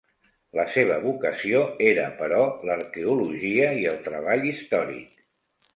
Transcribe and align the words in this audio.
La 0.59 0.63
seva 0.75 0.95
vocació 1.03 1.61
era, 1.89 2.07
però, 2.23 2.41
l'arqueologia 2.71 3.73
i 3.85 3.87
el 3.95 4.05
treball 4.09 4.51
històric. 4.55 5.27